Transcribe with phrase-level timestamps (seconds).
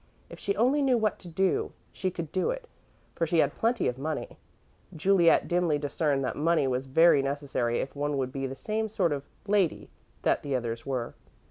[0.31, 2.67] If she only knew what to do, she could do it,
[3.13, 4.39] for she had plenty of money.
[4.95, 9.11] Juliet dimly discerned that money was very necessary if one would be the same sort
[9.13, 9.91] of "lady"
[10.23, 11.13] that the others were.